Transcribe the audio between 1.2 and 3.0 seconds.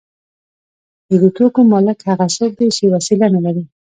دې توکو مالک هغه څوک دی چې